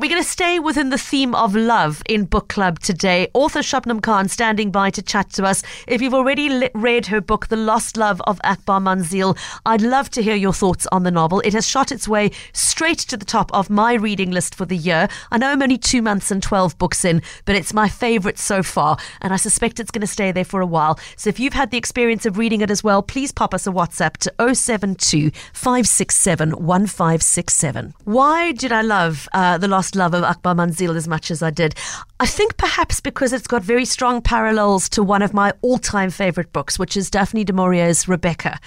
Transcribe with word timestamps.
We're 0.00 0.08
going 0.08 0.20
to 0.20 0.28
stay 0.28 0.58
within 0.58 0.90
the 0.90 0.98
theme 0.98 1.36
of 1.36 1.54
love 1.54 2.02
in 2.08 2.24
book 2.24 2.48
club 2.48 2.80
today. 2.80 3.28
Author 3.32 3.60
Shubnum 3.60 4.02
Khan 4.02 4.28
standing 4.28 4.72
by 4.72 4.90
to 4.90 5.00
chat 5.00 5.30
to 5.34 5.44
us. 5.44 5.62
If 5.86 6.02
you've 6.02 6.12
already 6.12 6.68
read 6.74 7.06
her 7.06 7.20
book, 7.20 7.46
The 7.46 7.54
Lost 7.56 7.96
Love 7.96 8.20
of 8.26 8.40
Akbar 8.42 8.80
Manzil, 8.80 9.38
I'd 9.64 9.82
love 9.82 10.10
to 10.10 10.22
hear 10.22 10.34
your 10.34 10.52
thoughts 10.52 10.88
on 10.90 11.04
the 11.04 11.12
novel. 11.12 11.38
It 11.42 11.52
has 11.52 11.64
shot 11.64 11.92
its 11.92 12.08
way 12.08 12.32
straight 12.52 12.98
to 12.98 13.16
the 13.16 13.24
top 13.24 13.54
of 13.54 13.70
my 13.70 13.94
reading 13.94 14.32
list 14.32 14.56
for 14.56 14.64
the 14.64 14.76
year. 14.76 15.06
I 15.30 15.38
know 15.38 15.50
I'm 15.50 15.62
only 15.62 15.78
two 15.78 16.02
months 16.02 16.32
and 16.32 16.42
12 16.42 16.76
books 16.76 17.04
in, 17.04 17.22
but 17.44 17.54
it's 17.54 17.72
my 17.72 17.88
favourite 17.88 18.36
so 18.36 18.64
far, 18.64 18.98
and 19.22 19.32
I 19.32 19.36
suspect 19.36 19.78
it's 19.78 19.92
going 19.92 20.00
to 20.00 20.08
stay 20.08 20.32
there 20.32 20.44
for 20.44 20.60
a 20.60 20.66
while. 20.66 20.98
So 21.16 21.28
if 21.28 21.38
you've 21.38 21.52
had 21.52 21.70
the 21.70 21.78
experience 21.78 22.26
of 22.26 22.36
reading 22.36 22.62
it 22.62 22.70
as 22.70 22.82
well, 22.82 23.00
please 23.00 23.30
pop 23.30 23.54
us 23.54 23.64
a 23.64 23.70
WhatsApp 23.70 24.16
to 24.16 24.54
072 24.54 25.30
567 25.52 26.50
1567. 26.50 27.94
Why 28.02 28.50
did 28.50 28.72
I 28.72 28.82
love 28.82 29.28
uh, 29.32 29.56
The 29.56 29.68
Lost 29.68 29.83
Love 29.94 30.14
of 30.14 30.22
Akbar 30.22 30.54
Manzil 30.54 30.96
as 30.96 31.08
much 31.08 31.30
as 31.30 31.42
I 31.42 31.50
did. 31.50 31.74
I 32.20 32.26
think 32.26 32.56
perhaps 32.56 33.00
because 33.00 33.32
it's 33.32 33.46
got 33.46 33.62
very 33.62 33.84
strong 33.84 34.22
parallels 34.22 34.88
to 34.90 35.02
one 35.02 35.22
of 35.22 35.34
my 35.34 35.52
all 35.62 35.78
time 35.78 36.10
favourite 36.10 36.52
books, 36.52 36.78
which 36.78 36.96
is 36.96 37.10
Daphne 37.10 37.44
du 37.44 37.52
Maurier's 37.52 38.08
Rebecca. 38.08 38.58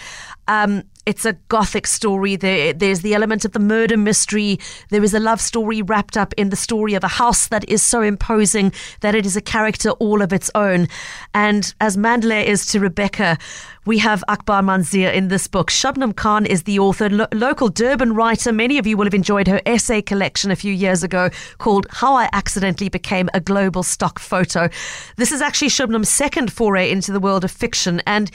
Um, 0.48 0.84
it's 1.08 1.24
a 1.24 1.34
gothic 1.48 1.88
story. 1.88 2.36
There, 2.36 2.74
there's 2.74 3.00
the 3.00 3.14
element 3.14 3.46
of 3.46 3.54
the 3.54 3.60
murder 3.60 3.96
mystery. 3.96 4.60
There 4.90 5.06
is 5.06 5.14
a 5.14 5.22
love 5.22 5.40
story 5.40 5.82
wrapped 5.82 6.18
up 6.18 6.34
in 6.36 6.50
the 6.50 6.58
story 6.58 6.96
of 6.96 7.04
a 7.04 7.08
house 7.08 7.48
that 7.48 7.68
is 7.70 7.82
so 7.82 8.02
imposing 8.02 8.74
that 9.00 9.16
it 9.16 9.26
is 9.26 9.38
a 9.38 9.42
character 9.42 9.92
all 9.92 10.22
of 10.22 10.34
its 10.34 10.52
own. 10.54 10.90
And 11.34 11.74
as 11.80 11.96
Manderley 11.96 12.44
is 12.44 12.66
to 12.68 12.82
Rebecca, 12.82 13.38
we 13.86 14.00
have 14.00 14.22
Akbar 14.28 14.62
Manzil 14.62 15.14
in 15.14 15.30
this 15.30 15.48
book. 15.48 15.72
Shubnum 15.72 16.14
Khan 16.14 16.46
is 16.46 16.64
the 16.64 16.78
author, 16.78 17.10
lo- 17.10 17.28
local 17.34 17.70
Durban 17.70 18.14
writer. 18.14 18.52
Many 18.52 18.78
of 18.78 18.86
you 18.86 18.98
will 18.98 19.06
have 19.06 19.14
enjoyed 19.14 19.48
her 19.48 19.62
essay 19.66 20.02
collection 20.02 20.52
a 20.52 20.58
few 20.58 20.74
years 20.74 21.04
ago 21.04 21.30
called 21.58 21.88
How 21.90 22.16
I 22.16 22.28
Accidentally 22.34 22.90
Became 22.90 23.30
a 23.34 23.40
Global 23.40 23.82
Stock 23.82 24.20
Photo. 24.20 24.68
This 25.16 25.32
is 25.32 25.42
actually 25.42 25.70
Shubnum's 25.70 26.10
second 26.10 26.52
foray 26.52 26.92
into 26.92 27.14
the 27.14 27.22
world 27.22 27.46
of 27.46 27.52
fiction, 27.52 28.02
and 28.06 28.30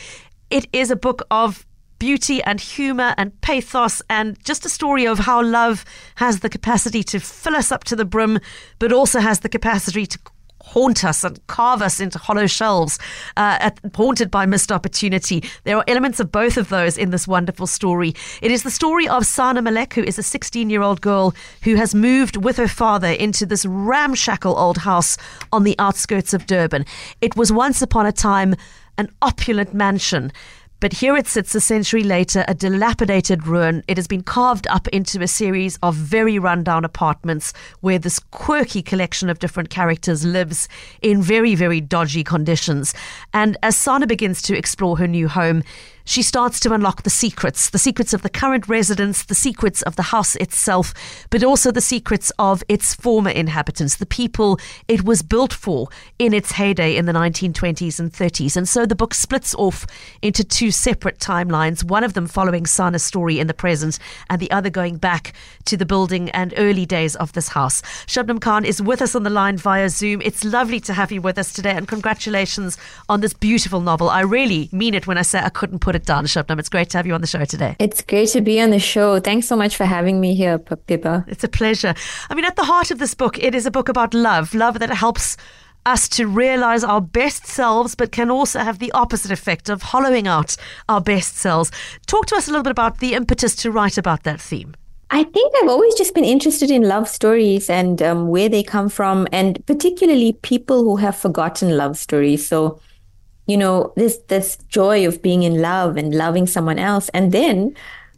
it 0.48 0.66
is 0.72 0.90
a 0.90 0.96
book 0.96 1.20
of 1.30 1.66
beauty 2.02 2.42
and 2.42 2.60
humor 2.60 3.14
and 3.16 3.40
pathos 3.42 4.02
and 4.10 4.36
just 4.44 4.66
a 4.66 4.68
story 4.68 5.06
of 5.06 5.20
how 5.20 5.40
love 5.40 5.84
has 6.16 6.40
the 6.40 6.48
capacity 6.48 7.00
to 7.00 7.20
fill 7.20 7.54
us 7.54 7.70
up 7.70 7.84
to 7.84 7.94
the 7.94 8.04
brim, 8.04 8.40
but 8.80 8.92
also 8.92 9.20
has 9.20 9.38
the 9.38 9.48
capacity 9.48 10.04
to 10.04 10.18
haunt 10.60 11.04
us 11.04 11.22
and 11.22 11.46
carve 11.46 11.80
us 11.80 12.00
into 12.00 12.18
hollow 12.18 12.48
shells, 12.48 12.98
uh, 13.36 13.56
at, 13.60 13.78
haunted 13.94 14.32
by 14.32 14.44
missed 14.44 14.72
opportunity. 14.72 15.44
There 15.62 15.76
are 15.76 15.84
elements 15.86 16.18
of 16.18 16.32
both 16.32 16.56
of 16.56 16.70
those 16.70 16.98
in 16.98 17.10
this 17.10 17.28
wonderful 17.28 17.68
story. 17.68 18.16
It 18.40 18.50
is 18.50 18.64
the 18.64 18.70
story 18.72 19.06
of 19.06 19.24
Sana 19.24 19.62
Malek, 19.62 19.94
who 19.94 20.02
is 20.02 20.18
a 20.18 20.24
16 20.24 20.70
year 20.70 20.82
old 20.82 21.00
girl 21.00 21.36
who 21.62 21.76
has 21.76 21.94
moved 21.94 22.36
with 22.36 22.56
her 22.56 22.66
father 22.66 23.10
into 23.10 23.46
this 23.46 23.64
ramshackle 23.64 24.58
old 24.58 24.78
house 24.78 25.16
on 25.52 25.62
the 25.62 25.76
outskirts 25.78 26.34
of 26.34 26.46
Durban. 26.46 26.84
It 27.20 27.36
was 27.36 27.52
once 27.52 27.80
upon 27.80 28.06
a 28.06 28.12
time 28.12 28.56
an 28.98 29.08
opulent 29.22 29.72
mansion. 29.72 30.32
But 30.82 30.94
here 30.94 31.16
it 31.16 31.28
sits 31.28 31.54
a 31.54 31.60
century 31.60 32.02
later, 32.02 32.44
a 32.48 32.54
dilapidated 32.54 33.46
ruin. 33.46 33.84
It 33.86 33.96
has 33.96 34.08
been 34.08 34.24
carved 34.24 34.66
up 34.66 34.88
into 34.88 35.22
a 35.22 35.28
series 35.28 35.78
of 35.80 35.94
very 35.94 36.40
rundown 36.40 36.84
apartments 36.84 37.52
where 37.82 38.00
this 38.00 38.18
quirky 38.18 38.82
collection 38.82 39.30
of 39.30 39.38
different 39.38 39.70
characters 39.70 40.24
lives 40.24 40.68
in 41.00 41.22
very, 41.22 41.54
very 41.54 41.80
dodgy 41.80 42.24
conditions. 42.24 42.94
And 43.32 43.56
as 43.62 43.76
Sana 43.76 44.08
begins 44.08 44.42
to 44.42 44.58
explore 44.58 44.98
her 44.98 45.06
new 45.06 45.28
home, 45.28 45.62
she 46.04 46.22
starts 46.22 46.60
to 46.60 46.72
unlock 46.72 47.02
the 47.02 47.10
secrets 47.10 47.70
the 47.70 47.78
secrets 47.78 48.12
of 48.12 48.22
the 48.22 48.28
current 48.28 48.68
residents, 48.68 49.24
the 49.24 49.34
secrets 49.34 49.82
of 49.82 49.96
the 49.96 50.02
house 50.02 50.36
itself, 50.36 50.92
but 51.30 51.42
also 51.42 51.70
the 51.70 51.80
secrets 51.80 52.30
of 52.38 52.62
its 52.68 52.94
former 52.94 53.30
inhabitants, 53.30 53.96
the 53.96 54.06
people 54.06 54.58
it 54.88 55.04
was 55.04 55.22
built 55.22 55.52
for 55.52 55.88
in 56.18 56.34
its 56.34 56.52
heyday 56.52 56.96
in 56.96 57.06
the 57.06 57.12
1920s 57.12 57.98
and 57.98 58.12
30s. 58.12 58.56
And 58.56 58.68
so 58.68 58.86
the 58.86 58.94
book 58.94 59.14
splits 59.14 59.54
off 59.54 59.86
into 60.20 60.44
two 60.44 60.70
separate 60.70 61.18
timelines, 61.18 61.84
one 61.84 62.04
of 62.04 62.14
them 62.14 62.26
following 62.26 62.66
Sana's 62.66 63.02
story 63.02 63.38
in 63.38 63.46
the 63.46 63.54
present, 63.54 63.98
and 64.28 64.40
the 64.40 64.50
other 64.50 64.70
going 64.70 64.96
back 64.96 65.32
to 65.64 65.76
the 65.76 65.86
building 65.86 66.30
and 66.30 66.54
early 66.56 66.86
days 66.86 67.16
of 67.16 67.32
this 67.32 67.48
house. 67.48 67.82
Shubnum 68.06 68.40
Khan 68.40 68.64
is 68.64 68.82
with 68.82 69.02
us 69.02 69.14
on 69.14 69.22
the 69.22 69.30
line 69.30 69.56
via 69.56 69.88
Zoom. 69.88 70.20
It's 70.22 70.44
lovely 70.44 70.80
to 70.80 70.92
have 70.92 71.12
you 71.12 71.22
with 71.22 71.38
us 71.38 71.52
today, 71.52 71.72
and 71.72 71.88
congratulations 71.88 72.78
on 73.08 73.20
this 73.20 73.32
beautiful 73.32 73.80
novel. 73.80 74.10
I 74.10 74.20
really 74.20 74.68
mean 74.72 74.94
it 74.94 75.06
when 75.06 75.18
I 75.18 75.22
say 75.22 75.40
I 75.40 75.48
couldn't 75.48 75.78
put 75.78 75.91
it 75.94 76.04
down, 76.04 76.24
Shubnum. 76.24 76.58
It's 76.58 76.68
great 76.68 76.90
to 76.90 76.98
have 76.98 77.06
you 77.06 77.14
on 77.14 77.20
the 77.20 77.26
show 77.26 77.44
today. 77.44 77.76
It's 77.78 78.02
great 78.02 78.28
to 78.30 78.40
be 78.40 78.60
on 78.60 78.70
the 78.70 78.78
show. 78.78 79.20
Thanks 79.20 79.46
so 79.46 79.56
much 79.56 79.76
for 79.76 79.84
having 79.84 80.20
me 80.20 80.34
here, 80.34 80.58
Pippa. 80.58 81.24
It's 81.28 81.44
a 81.44 81.48
pleasure. 81.48 81.94
I 82.30 82.34
mean, 82.34 82.44
at 82.44 82.56
the 82.56 82.64
heart 82.64 82.90
of 82.90 82.98
this 82.98 83.14
book, 83.14 83.38
it 83.42 83.54
is 83.54 83.66
a 83.66 83.70
book 83.70 83.88
about 83.88 84.14
love, 84.14 84.54
love 84.54 84.78
that 84.78 84.90
helps 84.90 85.36
us 85.84 86.08
to 86.08 86.26
realize 86.26 86.84
our 86.84 87.00
best 87.00 87.46
selves, 87.46 87.94
but 87.94 88.12
can 88.12 88.30
also 88.30 88.60
have 88.60 88.78
the 88.78 88.92
opposite 88.92 89.30
effect 89.30 89.68
of 89.68 89.82
hollowing 89.82 90.28
out 90.28 90.56
our 90.88 91.00
best 91.00 91.36
selves. 91.36 91.70
Talk 92.06 92.26
to 92.26 92.36
us 92.36 92.46
a 92.46 92.50
little 92.50 92.62
bit 92.62 92.70
about 92.70 92.98
the 92.98 93.14
impetus 93.14 93.56
to 93.56 93.70
write 93.70 93.98
about 93.98 94.22
that 94.22 94.40
theme. 94.40 94.74
I 95.10 95.24
think 95.24 95.52
I've 95.60 95.68
always 95.68 95.94
just 95.94 96.14
been 96.14 96.24
interested 96.24 96.70
in 96.70 96.88
love 96.88 97.06
stories 97.06 97.68
and 97.68 98.00
um, 98.00 98.28
where 98.28 98.48
they 98.48 98.62
come 98.62 98.88
from, 98.88 99.28
and 99.30 99.64
particularly 99.66 100.32
people 100.40 100.84
who 100.84 100.96
have 100.96 101.16
forgotten 101.16 101.76
love 101.76 101.98
stories. 101.98 102.46
So, 102.46 102.80
you 103.46 103.56
know, 103.56 103.92
this 103.96 104.18
this 104.28 104.56
joy 104.68 105.06
of 105.06 105.22
being 105.22 105.42
in 105.42 105.60
love 105.60 105.96
and 105.96 106.14
loving 106.14 106.46
someone 106.46 106.78
else, 106.78 107.08
and 107.10 107.32
then 107.32 107.74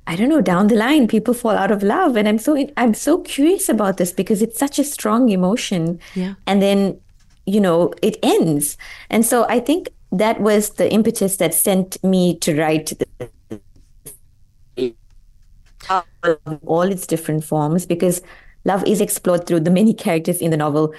I 0.07 0.17
don't 0.17 0.29
know 0.29 0.41
down 0.43 0.67
the 0.67 0.75
line 0.75 1.09
people 1.09 1.35
fall 1.35 1.53
out 1.57 1.71
of 1.71 1.83
love, 1.83 2.17
and 2.17 2.29
I'm 2.29 2.39
so 2.39 2.57
I'm 2.77 2.95
so 2.95 3.21
curious 3.23 3.69
about 3.69 3.97
this 3.97 4.13
because 4.13 4.43
it's 4.43 4.59
such 4.59 4.79
a 4.79 4.85
strong 4.85 5.29
emotion, 5.31 5.99
Yeah. 6.15 6.35
and 6.47 6.61
then 6.61 7.01
you 7.47 7.61
know 7.61 7.93
it 8.03 8.17
ends, 8.23 8.77
and 9.11 9.25
so 9.25 9.47
I 9.49 9.61
think 9.61 9.89
that 10.13 10.41
was 10.41 10.71
the 10.71 10.93
impetus 10.93 11.39
that 11.39 11.55
sent 11.55 12.03
me 12.05 12.39
to 12.39 12.55
write 12.57 12.93
the 12.99 14.95
all 16.67 16.83
its 16.83 17.07
different 17.07 17.45
forms 17.45 17.87
because 17.87 18.23
love 18.65 18.85
is 18.87 19.01
explored 19.01 19.47
through 19.47 19.61
the 19.61 19.71
many 19.71 19.93
characters 19.93 20.41
in 20.41 20.51
the 20.51 20.57
novel 20.57 20.95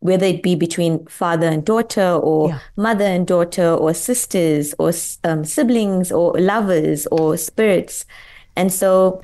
whether 0.00 0.26
it 0.26 0.42
be 0.42 0.54
between 0.54 1.04
father 1.06 1.46
and 1.46 1.64
daughter 1.64 2.12
or 2.22 2.48
Yeah. 2.50 2.58
mother 2.76 3.04
and 3.04 3.26
daughter 3.26 3.68
or 3.74 3.94
sisters 3.94 4.74
or 4.78 4.92
um, 5.24 5.44
siblings 5.44 6.12
or 6.12 6.38
lovers 6.38 7.06
or 7.10 7.36
spirits. 7.36 8.04
And 8.56 8.72
so 8.72 9.22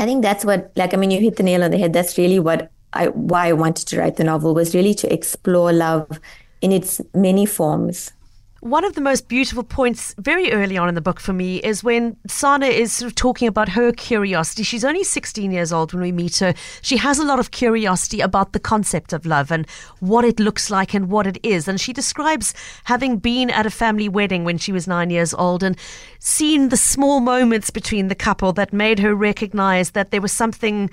i 0.00 0.04
think 0.06 0.22
that's 0.22 0.44
what 0.44 0.70
like 0.76 0.94
i 0.94 0.96
mean 0.96 1.10
you 1.10 1.18
hit 1.20 1.36
the 1.36 1.42
nail 1.42 1.62
on 1.64 1.70
the 1.72 1.78
head. 1.78 1.92
That's 1.92 2.16
really 2.18 2.38
what 2.38 2.70
i 2.92 3.08
why 3.08 3.48
i 3.48 3.52
wanted 3.52 3.86
to 3.88 3.98
write 3.98 4.16
the 4.16 4.24
novel 4.24 4.54
was 4.54 4.74
really 4.74 4.94
to 4.94 5.12
explore 5.12 5.72
love 5.72 6.20
in 6.60 6.70
its 6.72 7.00
many 7.14 7.44
forms 7.46 8.12
One 8.60 8.84
of 8.84 8.94
the 8.94 9.00
most 9.00 9.28
beautiful 9.28 9.62
points 9.62 10.16
very 10.18 10.50
early 10.50 10.76
on 10.76 10.88
in 10.88 10.96
the 10.96 11.00
book 11.00 11.20
for 11.20 11.32
me 11.32 11.58
is 11.58 11.84
when 11.84 12.16
Sana 12.26 12.66
is 12.66 12.92
sort 12.92 13.08
of 13.08 13.14
talking 13.14 13.46
about 13.46 13.68
her 13.68 13.92
curiosity. 13.92 14.64
She's 14.64 14.84
only 14.84 15.04
16 15.04 15.52
years 15.52 15.72
old 15.72 15.92
when 15.92 16.02
we 16.02 16.10
meet 16.10 16.38
her. 16.38 16.54
She 16.82 16.96
has 16.96 17.20
a 17.20 17.24
lot 17.24 17.38
of 17.38 17.52
curiosity 17.52 18.20
about 18.20 18.52
the 18.52 18.58
concept 18.58 19.12
of 19.12 19.24
love 19.24 19.52
and 19.52 19.64
what 20.00 20.24
it 20.24 20.40
looks 20.40 20.70
like 20.70 20.92
and 20.92 21.08
what 21.08 21.28
it 21.28 21.38
is. 21.44 21.68
And 21.68 21.80
she 21.80 21.92
describes 21.92 22.52
having 22.84 23.18
been 23.18 23.48
at 23.48 23.64
a 23.64 23.70
family 23.70 24.08
wedding 24.08 24.42
when 24.42 24.58
she 24.58 24.72
was 24.72 24.88
nine 24.88 25.10
years 25.10 25.32
old 25.34 25.62
and 25.62 25.78
seen 26.18 26.70
the 26.70 26.76
small 26.76 27.20
moments 27.20 27.70
between 27.70 28.08
the 28.08 28.16
couple 28.16 28.52
that 28.54 28.72
made 28.72 28.98
her 28.98 29.14
recognize 29.14 29.92
that 29.92 30.10
there 30.10 30.20
was 30.20 30.32
something 30.32 30.90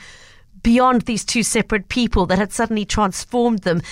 beyond 0.65 1.03
these 1.03 1.23
two 1.23 1.43
separate 1.43 1.89
people 1.89 2.25
that 2.25 2.39
had 2.39 2.51
suddenly 2.51 2.85
transformed 2.85 3.59
them. 3.59 3.83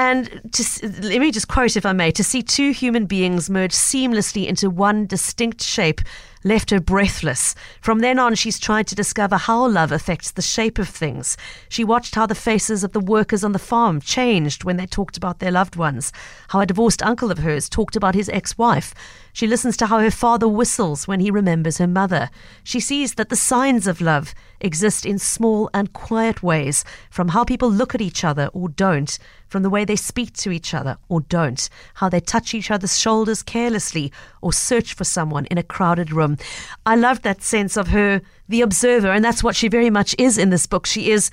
And 0.00 0.40
to, 0.52 0.86
let 1.02 1.20
me 1.20 1.30
just 1.30 1.48
quote, 1.48 1.76
if 1.76 1.84
I 1.84 1.92
may, 1.92 2.10
to 2.12 2.24
see 2.24 2.42
two 2.42 2.70
human 2.70 3.04
beings 3.04 3.50
merge 3.50 3.72
seamlessly 3.72 4.46
into 4.46 4.70
one 4.70 5.04
distinct 5.04 5.62
shape 5.62 6.00
left 6.42 6.70
her 6.70 6.80
breathless. 6.80 7.54
From 7.82 7.98
then 7.98 8.18
on, 8.18 8.34
she's 8.34 8.58
tried 8.58 8.86
to 8.86 8.94
discover 8.94 9.36
how 9.36 9.68
love 9.68 9.92
affects 9.92 10.30
the 10.30 10.40
shape 10.40 10.78
of 10.78 10.88
things. 10.88 11.36
She 11.68 11.84
watched 11.84 12.14
how 12.14 12.24
the 12.24 12.34
faces 12.34 12.82
of 12.82 12.92
the 12.92 13.00
workers 13.00 13.44
on 13.44 13.52
the 13.52 13.58
farm 13.58 14.00
changed 14.00 14.64
when 14.64 14.78
they 14.78 14.86
talked 14.86 15.18
about 15.18 15.38
their 15.38 15.50
loved 15.50 15.76
ones, 15.76 16.12
how 16.48 16.60
a 16.60 16.66
divorced 16.66 17.02
uncle 17.02 17.30
of 17.30 17.38
hers 17.38 17.68
talked 17.68 17.94
about 17.94 18.14
his 18.14 18.30
ex 18.30 18.56
wife. 18.56 18.94
She 19.34 19.46
listens 19.46 19.76
to 19.76 19.86
how 19.86 19.98
her 19.98 20.10
father 20.10 20.48
whistles 20.48 21.06
when 21.06 21.20
he 21.20 21.30
remembers 21.30 21.76
her 21.76 21.86
mother. 21.86 22.30
She 22.64 22.80
sees 22.80 23.14
that 23.14 23.28
the 23.28 23.36
signs 23.36 23.86
of 23.86 24.00
love 24.00 24.34
exist 24.60 25.04
in 25.04 25.18
small 25.18 25.68
and 25.74 25.92
quiet 25.92 26.42
ways, 26.42 26.84
from 27.10 27.28
how 27.28 27.44
people 27.44 27.70
look 27.70 27.94
at 27.94 28.00
each 28.00 28.24
other 28.24 28.48
or 28.54 28.70
don't, 28.70 29.18
from 29.50 29.64
the 29.64 29.68
way 29.68 29.84
they 29.84 29.96
speak 29.96 30.32
to 30.34 30.52
each 30.52 30.72
other 30.72 30.96
or 31.08 31.20
don't, 31.22 31.68
how 31.94 32.08
they 32.08 32.20
touch 32.20 32.54
each 32.54 32.70
other's 32.70 32.98
shoulders 32.98 33.42
carelessly 33.42 34.12
or 34.40 34.52
search 34.52 34.94
for 34.94 35.04
someone 35.04 35.44
in 35.46 35.58
a 35.58 35.62
crowded 35.62 36.12
room. 36.12 36.38
I 36.86 36.94
loved 36.94 37.24
that 37.24 37.42
sense 37.42 37.76
of 37.76 37.88
her, 37.88 38.22
the 38.48 38.62
observer, 38.62 39.10
and 39.10 39.24
that's 39.24 39.42
what 39.42 39.56
she 39.56 39.66
very 39.66 39.90
much 39.90 40.14
is 40.18 40.38
in 40.38 40.50
this 40.50 40.66
book. 40.66 40.86
She 40.86 41.10
is 41.10 41.30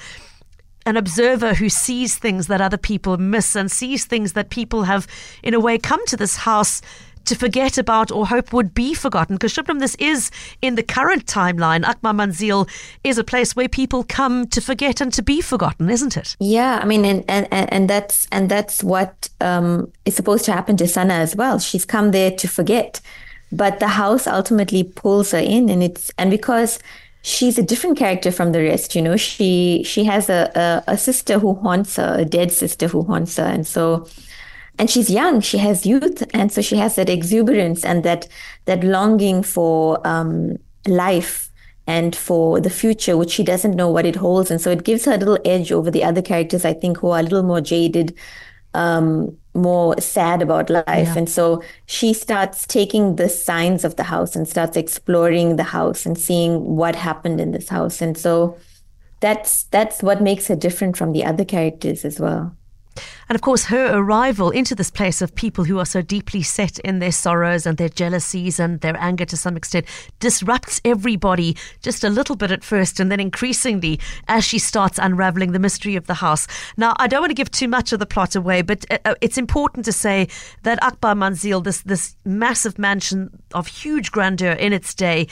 an 0.87 0.97
observer 0.97 1.53
who 1.53 1.69
sees 1.69 2.17
things 2.17 2.47
that 2.47 2.59
other 2.59 2.77
people 2.77 3.17
miss 3.17 3.55
and 3.55 3.71
sees 3.71 4.05
things 4.05 4.33
that 4.33 4.49
people 4.49 4.83
have, 4.83 5.05
in 5.43 5.53
a 5.53 5.59
way, 5.59 5.77
come 5.77 6.03
to 6.07 6.17
this 6.17 6.37
house 6.37 6.81
to 7.27 7.35
forget 7.35 7.77
about 7.77 8.11
or 8.11 8.27
hope 8.27 8.51
would 8.53 8.73
be 8.73 8.93
forgotten. 8.93 9.35
Because 9.35 9.53
Shubnum, 9.53 9.79
this 9.79 9.95
is 9.95 10.31
in 10.61 10.75
the 10.75 10.83
current 10.83 11.25
timeline. 11.25 11.85
Akbar 11.85 12.13
Manzil 12.13 12.67
is 13.03 13.17
a 13.17 13.23
place 13.23 13.55
where 13.55 13.69
people 13.69 14.03
come 14.03 14.47
to 14.47 14.61
forget 14.61 15.01
and 15.01 15.13
to 15.13 15.21
be 15.21 15.41
forgotten, 15.41 15.89
isn't 15.89 16.17
it? 16.17 16.35
Yeah, 16.39 16.79
I 16.81 16.85
mean, 16.85 17.05
and 17.05 17.23
and, 17.27 17.47
and 17.51 17.89
that's 17.89 18.27
and 18.31 18.49
that's 18.49 18.83
what 18.83 19.29
um, 19.41 19.91
is 20.05 20.15
supposed 20.15 20.45
to 20.45 20.53
happen 20.53 20.77
to 20.77 20.87
Sana 20.87 21.15
as 21.15 21.35
well. 21.35 21.59
She's 21.59 21.85
come 21.85 22.11
there 22.11 22.31
to 22.31 22.47
forget, 22.47 23.01
but 23.51 23.79
the 23.79 23.89
house 23.89 24.27
ultimately 24.27 24.83
pulls 24.83 25.31
her 25.31 25.39
in, 25.39 25.69
and 25.69 25.83
it's 25.83 26.11
and 26.17 26.31
because 26.31 26.79
she's 27.21 27.57
a 27.57 27.63
different 27.63 27.97
character 27.97 28.31
from 28.31 28.53
the 28.53 28.61
rest. 28.61 28.95
You 28.95 29.01
know, 29.01 29.17
she 29.17 29.83
she 29.83 30.05
has 30.05 30.29
a, 30.29 30.51
a, 30.87 30.93
a 30.93 30.97
sister 30.97 31.39
who 31.39 31.55
haunts 31.55 31.97
her, 31.97 32.15
a 32.19 32.25
dead 32.25 32.51
sister 32.51 32.87
who 32.87 33.03
haunts 33.03 33.37
her, 33.37 33.43
and 33.43 33.67
so 33.67 34.07
and 34.79 34.89
she's 34.89 35.09
young. 35.09 35.41
She 35.41 35.57
has 35.57 35.85
youth. 35.85 36.23
And 36.33 36.51
so 36.51 36.61
she 36.61 36.77
has 36.77 36.95
that 36.95 37.09
exuberance 37.09 37.83
and 37.83 38.03
that 38.03 38.27
that 38.65 38.83
longing 38.83 39.43
for 39.43 40.05
um, 40.07 40.57
life 40.85 41.49
and 41.87 42.15
for 42.15 42.59
the 42.59 42.69
future 42.69 43.15
which 43.15 43.31
she 43.31 43.43
doesn't 43.43 43.75
know 43.75 43.89
what 43.89 44.05
it 44.05 44.15
holds. 44.15 44.51
And 44.51 44.61
so 44.61 44.69
it 44.71 44.83
gives 44.83 45.05
her 45.05 45.13
a 45.13 45.17
little 45.17 45.39
edge 45.45 45.71
over 45.71 45.89
the 45.89 46.03
other 46.03 46.21
characters 46.21 46.65
i 46.65 46.73
think 46.73 46.97
who 46.97 47.09
are 47.09 47.19
a 47.19 47.23
little 47.23 47.43
more 47.43 47.61
jaded 47.61 48.13
um, 48.73 49.35
more 49.55 49.99
sad 49.99 50.43
about 50.43 50.69
life. 50.69 50.85
Yeah. 50.87 51.17
and 51.17 51.27
so 51.27 51.63
she 51.87 52.13
starts 52.13 52.67
taking 52.67 53.15
the 53.15 53.27
signs 53.27 53.83
of 53.83 53.95
the 53.95 54.03
house 54.03 54.35
and 54.35 54.47
starts 54.47 54.77
exploring 54.77 55.55
the 55.55 55.63
house 55.63 56.05
and 56.05 56.15
seeing 56.15 56.75
what 56.75 56.95
happened 56.95 57.41
in 57.41 57.51
this 57.51 57.69
house. 57.69 58.01
And 58.01 58.15
so 58.15 58.55
that's 59.19 59.63
that's 59.63 60.03
what 60.03 60.21
makes 60.21 60.47
her 60.47 60.55
different 60.55 60.95
from 60.95 61.11
the 61.11 61.25
other 61.25 61.45
characters 61.45 62.05
as 62.05 62.19
well 62.19 62.56
and 63.29 63.35
of 63.35 63.41
course, 63.41 63.65
her 63.65 63.97
arrival 63.97 64.51
into 64.51 64.75
this 64.75 64.89
place 64.91 65.21
of 65.21 65.35
people 65.35 65.65
who 65.65 65.79
are 65.79 65.85
so 65.85 66.01
deeply 66.01 66.41
set 66.41 66.79
in 66.79 66.99
their 66.99 67.11
sorrows 67.11 67.65
and 67.65 67.77
their 67.77 67.89
jealousies 67.89 68.59
and 68.59 68.81
their 68.81 68.95
anger 68.97 69.25
to 69.25 69.37
some 69.37 69.57
extent 69.57 69.85
disrupts 70.19 70.79
everybody 70.85 71.55
just 71.81 72.03
a 72.03 72.09
little 72.09 72.35
bit 72.35 72.51
at 72.51 72.63
first 72.63 72.99
and 72.99 73.11
then 73.11 73.19
increasingly 73.19 73.99
as 74.27 74.45
she 74.45 74.59
starts 74.59 74.97
unraveling 74.97 75.51
the 75.51 75.59
mystery 75.59 75.95
of 75.95 76.07
the 76.07 76.15
house. 76.15 76.47
Now, 76.77 76.93
I 76.97 77.07
don't 77.07 77.21
want 77.21 77.31
to 77.31 77.35
give 77.35 77.51
too 77.51 77.67
much 77.67 77.91
of 77.91 77.99
the 77.99 78.05
plot 78.05 78.35
away, 78.35 78.61
but 78.61 78.85
uh, 78.89 78.97
uh, 79.05 79.15
it's 79.21 79.37
important 79.37 79.85
to 79.85 79.91
say 79.91 80.27
that 80.63 80.81
Akbar 80.83 81.15
Manzil, 81.15 81.63
this, 81.63 81.81
this 81.81 82.15
massive 82.25 82.79
mansion 82.79 83.29
of 83.53 83.67
huge 83.67 84.11
grandeur 84.11 84.51
in 84.51 84.73
its 84.73 84.93
day, 84.93 85.27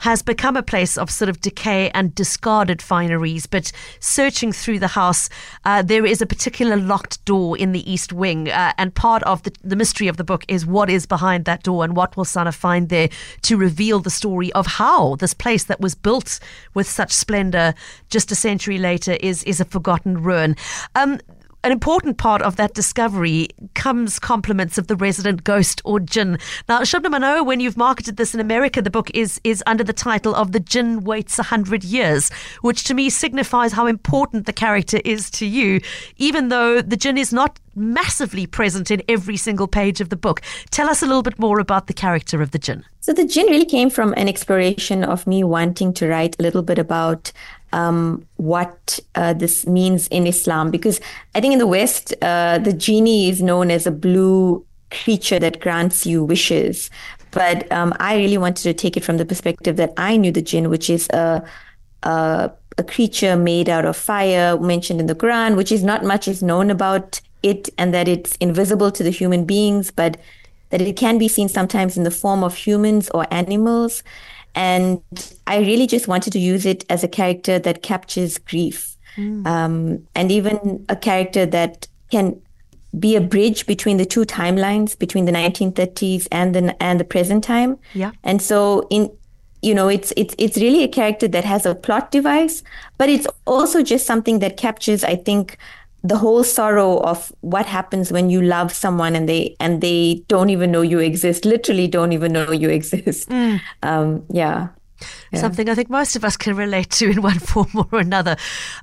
has 0.00 0.22
become 0.22 0.56
a 0.56 0.62
place 0.62 0.96
of 0.96 1.10
sort 1.10 1.28
of 1.28 1.40
decay 1.40 1.90
and 1.90 2.14
discarded 2.14 2.78
fineries. 2.78 3.46
But 3.46 3.72
searching 4.00 4.52
through 4.52 4.78
the 4.78 4.88
house, 4.88 5.28
uh, 5.64 5.82
there 5.82 6.06
is 6.06 6.22
a 6.22 6.26
particular 6.26 6.76
locked 7.08 7.24
door 7.24 7.56
in 7.56 7.72
the 7.72 7.90
east 7.90 8.12
wing. 8.12 8.50
Uh, 8.50 8.72
and 8.76 8.94
part 8.94 9.22
of 9.22 9.42
the, 9.42 9.52
the 9.64 9.76
mystery 9.76 10.08
of 10.08 10.16
the 10.16 10.24
book 10.24 10.44
is 10.48 10.66
what 10.66 10.90
is 10.90 11.06
behind 11.06 11.44
that 11.46 11.62
door 11.62 11.84
and 11.84 11.96
what 11.96 12.16
will 12.16 12.24
Sana 12.24 12.52
find 12.52 12.88
there 12.88 13.08
to 13.42 13.56
reveal 13.56 14.00
the 14.00 14.10
story 14.10 14.52
of 14.52 14.66
how 14.66 15.16
this 15.16 15.34
place 15.34 15.64
that 15.64 15.80
was 15.80 15.94
built 15.94 16.38
with 16.74 16.86
such 16.88 17.12
splendor 17.12 17.74
just 18.10 18.30
a 18.30 18.34
century 18.34 18.78
later 18.78 19.16
is, 19.20 19.42
is 19.44 19.60
a 19.60 19.64
forgotten 19.64 20.22
ruin. 20.22 20.54
Um, 20.94 21.18
an 21.68 21.72
important 21.72 22.16
part 22.16 22.40
of 22.40 22.56
that 22.56 22.72
discovery 22.72 23.48
comes 23.74 24.18
compliments 24.18 24.78
of 24.78 24.86
the 24.86 24.96
resident 24.96 25.44
ghost 25.44 25.82
or 25.84 26.00
jinn. 26.00 26.38
Now, 26.66 26.80
Shubnum, 26.80 27.14
I 27.14 27.18
know 27.18 27.44
when 27.44 27.60
you've 27.60 27.76
marketed 27.76 28.16
this 28.16 28.32
in 28.32 28.40
America, 28.40 28.80
the 28.80 28.88
book 28.88 29.10
is, 29.12 29.38
is 29.44 29.62
under 29.66 29.84
the 29.84 29.92
title 29.92 30.34
of 30.34 30.52
The 30.52 30.60
Jinn 30.60 31.04
Waits 31.04 31.38
a 31.38 31.42
Hundred 31.42 31.84
Years, 31.84 32.30
which 32.62 32.84
to 32.84 32.94
me 32.94 33.10
signifies 33.10 33.72
how 33.72 33.86
important 33.86 34.46
the 34.46 34.52
character 34.54 34.98
is 35.04 35.28
to 35.32 35.44
you, 35.44 35.82
even 36.16 36.48
though 36.48 36.80
the 36.80 36.96
jinn 36.96 37.18
is 37.18 37.34
not 37.34 37.60
massively 37.74 38.46
present 38.46 38.90
in 38.90 39.02
every 39.06 39.36
single 39.36 39.68
page 39.68 40.00
of 40.00 40.08
the 40.08 40.16
book. 40.16 40.40
Tell 40.70 40.88
us 40.88 41.02
a 41.02 41.06
little 41.06 41.22
bit 41.22 41.38
more 41.38 41.60
about 41.60 41.86
the 41.86 41.92
character 41.92 42.40
of 42.40 42.50
the 42.50 42.58
jinn. 42.58 42.82
So, 43.00 43.12
the 43.12 43.24
jinn 43.26 43.46
really 43.46 43.64
came 43.64 43.88
from 43.88 44.12
an 44.16 44.28
exploration 44.28 45.04
of 45.04 45.26
me 45.26 45.44
wanting 45.44 45.94
to 45.94 46.08
write 46.08 46.36
a 46.38 46.42
little 46.42 46.62
bit 46.62 46.78
about 46.78 47.32
um, 47.72 48.26
what 48.36 48.98
uh, 49.14 49.32
this 49.32 49.66
means 49.66 50.08
in 50.08 50.26
Islam. 50.26 50.70
Because 50.70 51.00
I 51.34 51.40
think 51.40 51.52
in 51.52 51.58
the 51.58 51.66
West, 51.66 52.14
uh, 52.22 52.58
the 52.58 52.72
genie 52.72 53.28
is 53.28 53.42
known 53.42 53.70
as 53.70 53.86
a 53.86 53.90
blue 53.90 54.64
creature 54.90 55.38
that 55.38 55.60
grants 55.60 56.06
you 56.06 56.24
wishes. 56.24 56.90
But 57.30 57.70
um, 57.70 57.94
I 58.00 58.16
really 58.16 58.38
wanted 58.38 58.62
to 58.62 58.74
take 58.74 58.96
it 58.96 59.04
from 59.04 59.18
the 59.18 59.26
perspective 59.26 59.76
that 59.76 59.92
I 59.96 60.16
knew 60.16 60.32
the 60.32 60.42
jinn, 60.42 60.70
which 60.70 60.88
is 60.88 61.08
a, 61.10 61.44
a, 62.02 62.50
a 62.78 62.84
creature 62.84 63.36
made 63.36 63.68
out 63.68 63.84
of 63.84 63.96
fire, 63.96 64.58
mentioned 64.58 65.00
in 65.00 65.06
the 65.06 65.14
Quran, 65.14 65.56
which 65.56 65.70
is 65.70 65.84
not 65.84 66.04
much 66.04 66.26
is 66.26 66.42
known 66.42 66.70
about 66.70 67.20
it, 67.42 67.68
and 67.76 67.92
that 67.92 68.08
it's 68.08 68.34
invisible 68.36 68.90
to 68.90 69.02
the 69.02 69.10
human 69.10 69.44
beings, 69.44 69.90
but 69.90 70.16
that 70.70 70.80
it 70.80 70.96
can 70.96 71.18
be 71.18 71.28
seen 71.28 71.48
sometimes 71.48 71.96
in 71.96 72.04
the 72.04 72.10
form 72.10 72.42
of 72.42 72.54
humans 72.54 73.10
or 73.10 73.26
animals. 73.30 74.02
And 74.54 75.02
I 75.46 75.58
really 75.58 75.86
just 75.86 76.08
wanted 76.08 76.32
to 76.32 76.38
use 76.38 76.66
it 76.66 76.84
as 76.88 77.04
a 77.04 77.08
character 77.08 77.58
that 77.58 77.82
captures 77.82 78.38
grief. 78.38 78.96
Mm. 79.16 79.46
Um, 79.46 80.06
and 80.14 80.30
even 80.30 80.84
a 80.88 80.96
character 80.96 81.46
that 81.46 81.86
can 82.10 82.40
be 82.98 83.16
a 83.16 83.20
bridge 83.20 83.66
between 83.66 83.96
the 83.96 84.06
two 84.06 84.24
timelines, 84.24 84.98
between 84.98 85.24
the 85.26 85.32
1930s 85.32 86.26
and 86.32 86.54
the 86.54 86.82
and 86.82 86.98
the 86.98 87.04
present 87.04 87.44
time. 87.44 87.78
Yeah. 87.94 88.12
And 88.24 88.40
so 88.40 88.86
in 88.90 89.10
you 89.60 89.74
know 89.74 89.88
it's 89.88 90.12
it's 90.16 90.34
it's 90.38 90.56
really 90.56 90.84
a 90.84 90.88
character 90.88 91.28
that 91.28 91.44
has 91.44 91.66
a 91.66 91.74
plot 91.74 92.10
device, 92.10 92.62
but 92.96 93.08
it's 93.08 93.26
also 93.46 93.82
just 93.82 94.06
something 94.06 94.38
that 94.38 94.56
captures, 94.56 95.04
I 95.04 95.16
think, 95.16 95.58
the 96.02 96.16
whole 96.16 96.44
sorrow 96.44 96.98
of 97.00 97.32
what 97.40 97.66
happens 97.66 98.12
when 98.12 98.30
you 98.30 98.40
love 98.40 98.72
someone 98.72 99.16
and 99.16 99.28
they 99.28 99.56
and 99.58 99.80
they 99.80 100.22
don't 100.28 100.50
even 100.50 100.70
know 100.70 100.82
you 100.82 100.98
exist 100.98 101.44
literally 101.44 101.88
don't 101.88 102.12
even 102.12 102.32
know 102.32 102.52
you 102.52 102.68
exist 102.78 103.28
mm. 103.28 103.60
um, 103.82 104.24
yeah 104.30 104.68
yeah. 105.32 105.40
something 105.40 105.68
I 105.68 105.74
think 105.74 105.90
most 105.90 106.16
of 106.16 106.24
us 106.24 106.36
can 106.36 106.56
relate 106.56 106.90
to 106.90 107.10
in 107.10 107.22
one 107.22 107.38
form 107.38 107.70
or 107.74 107.98
another. 107.98 108.36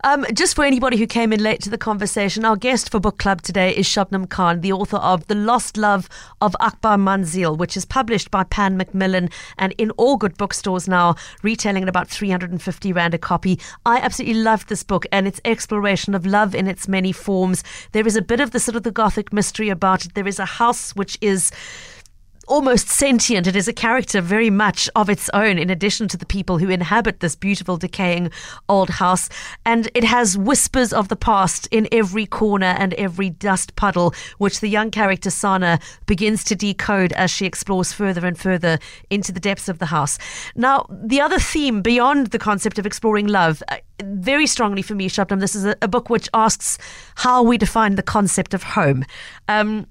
Um, 0.04 0.26
just 0.34 0.56
for 0.56 0.64
anybody 0.64 0.98
who 0.98 1.08
came 1.08 1.34
in 1.34 1.42
late 1.42 1.62
to 1.62 1.70
the 1.70 1.78
conversation, 1.78 2.46
our 2.46 2.56
guest 2.56 2.92
for 2.92 3.00
book 3.00 3.18
club 3.18 3.42
today 3.42 3.76
is 3.76 3.86
Shubnum 3.86 4.30
Khan, 4.30 4.62
the 4.62 4.72
author 4.72 4.98
of 4.98 5.28
The 5.28 5.36
Lost 5.36 5.78
Love 5.78 6.10
of 6.42 6.56
Akbar 6.60 6.98
Manzil, 6.98 7.58
which 7.58 7.76
is 7.78 7.86
published 7.86 8.32
by 8.32 8.44
Pan 8.44 8.78
Macmillan 8.78 9.30
and 9.58 9.74
in 9.78 9.92
all 9.92 10.18
good 10.18 10.38
bookstores 10.38 10.88
now, 10.88 11.16
retailing 11.44 11.84
at 11.84 11.90
about 11.90 12.08
350 12.08 12.94
Rand 12.94 13.14
a 13.14 13.18
copy. 13.18 13.60
I 13.86 13.98
absolutely 13.98 14.42
loved 14.42 14.70
this 14.70 14.84
book 14.84 15.06
and 15.12 15.28
its 15.28 15.42
exploration 15.46 16.16
of 16.16 16.26
love 16.26 16.56
in 16.56 16.68
its 16.68 16.88
many 16.88 17.12
forms. 17.12 17.64
There 17.92 18.08
is 18.08 18.16
a 18.16 18.22
bit 18.22 18.40
of 18.40 18.52
the 18.52 18.60
sort 18.60 18.76
of 18.76 18.84
the 18.84 18.92
gothic 18.92 19.34
mystery 19.34 19.70
about 19.70 20.06
it. 20.06 20.14
There 20.14 20.28
is 20.28 20.40
a 20.40 20.46
house 20.46 20.96
which 20.96 21.18
is 21.22 21.52
almost 22.48 22.90
sentient. 22.90 23.48
It 23.48 23.56
is 23.56 23.68
a 23.68 23.74
character 23.74 24.22
very 24.22 24.50
much 24.50 24.90
of 24.96 25.10
its 25.10 25.30
own, 25.34 25.58
in 25.58 25.70
addition 25.70 26.08
to 26.10 26.18
the 26.18 26.26
people 26.26 26.58
who 26.58 26.70
inhabit 26.70 27.20
this 27.20 27.36
beautiful, 27.36 27.78
decaying 27.78 28.32
old 28.70 28.90
house. 28.90 29.30
And 29.66 29.90
it 29.94 30.04
has 30.04 30.38
whispers 30.38 30.94
of 30.94 31.08
the 31.08 31.16
past 31.16 31.68
in 31.72 31.88
every 31.92 32.26
corner 32.26 32.76
and 32.78 32.94
every 32.96 33.30
dust 33.30 33.76
puddle, 33.76 34.14
which 34.38 34.60
the 34.60 34.70
young 34.70 34.92
character 34.92 35.30
Sana 35.30 35.80
begins 36.06 36.44
to 36.46 36.56
decode 36.56 37.14
as 37.14 37.32
she 37.32 37.46
explores 37.46 37.94
further 37.94 38.26
and 38.26 38.38
further 38.38 38.80
into 39.10 39.32
the 39.32 39.40
depths 39.40 39.70
of 39.70 39.80
the 39.80 39.88
house. 39.88 40.18
Now, 40.56 40.86
the 40.90 41.22
other 41.22 41.40
theme 41.40 41.82
beyond 41.82 42.28
the 42.28 42.40
concept 42.40 42.80
of 42.80 42.86
exploring 42.86 43.28
love, 43.28 43.62
uh, 43.70 43.78
very 44.04 44.48
strongly 44.48 44.82
for 44.82 44.94
me, 44.94 45.10
Shubnum, 45.10 45.40
this 45.40 45.56
is 45.56 45.66
a, 45.66 45.76
a 45.82 45.88
book 45.88 46.10
which 46.10 46.30
asks 46.34 46.78
how 47.16 47.44
we 47.44 47.58
define 47.58 47.96
the 47.96 48.04
concept 48.04 48.54
of 48.54 48.64
home. 48.64 49.06
Um, 49.48 49.88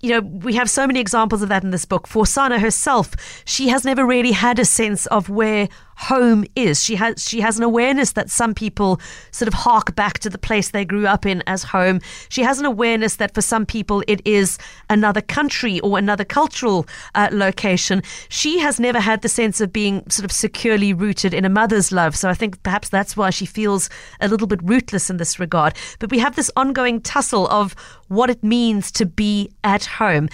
you 0.00 0.10
know, 0.10 0.20
we 0.20 0.54
have 0.54 0.70
so 0.70 0.86
many 0.86 1.00
examples 1.00 1.42
of 1.42 1.48
that 1.48 1.64
in 1.64 1.70
this 1.70 1.84
book. 1.84 2.06
For 2.06 2.24
Sana 2.26 2.58
herself, 2.58 3.14
she 3.44 3.68
has 3.68 3.84
never 3.84 4.06
really 4.06 4.32
had 4.32 4.58
a 4.58 4.64
sense 4.64 5.06
of 5.06 5.28
where 5.28 5.68
home 5.98 6.44
is. 6.54 6.82
She 6.82 6.94
has 6.94 7.28
she 7.28 7.40
has 7.40 7.58
an 7.58 7.64
awareness 7.64 8.12
that 8.12 8.30
some 8.30 8.54
people 8.54 9.00
sort 9.32 9.48
of 9.48 9.54
hark 9.54 9.96
back 9.96 10.20
to 10.20 10.30
the 10.30 10.38
place 10.38 10.70
they 10.70 10.84
grew 10.84 11.06
up 11.06 11.26
in 11.26 11.42
as 11.46 11.64
home. 11.64 12.00
She 12.28 12.42
has 12.42 12.60
an 12.60 12.64
awareness 12.64 13.16
that 13.16 13.34
for 13.34 13.42
some 13.42 13.66
people 13.66 14.04
it 14.06 14.22
is 14.24 14.58
another 14.88 15.20
country 15.20 15.80
or 15.80 15.98
another 15.98 16.24
cultural 16.24 16.86
uh, 17.16 17.28
location. 17.32 18.02
She 18.28 18.60
has 18.60 18.78
never 18.78 19.00
had 19.00 19.22
the 19.22 19.28
sense 19.28 19.60
of 19.60 19.72
being 19.72 20.08
sort 20.08 20.24
of 20.24 20.30
securely 20.30 20.92
rooted 20.92 21.34
in 21.34 21.44
a 21.44 21.48
mother's 21.48 21.90
love. 21.90 22.14
So 22.14 22.28
I 22.28 22.34
think 22.34 22.62
perhaps 22.62 22.88
that's 22.88 23.16
why 23.16 23.30
she 23.30 23.44
feels 23.46 23.90
a 24.20 24.28
little 24.28 24.46
bit 24.46 24.60
rootless 24.62 25.10
in 25.10 25.16
this 25.16 25.40
regard. 25.40 25.74
But 25.98 26.10
we 26.10 26.20
have 26.20 26.36
this 26.36 26.50
ongoing 26.56 27.00
tussle 27.00 27.48
of 27.48 27.74
what 28.06 28.30
it 28.30 28.44
means 28.44 28.92
to 28.92 29.04
be 29.04 29.50
at 29.64 29.84
home. 29.84 30.28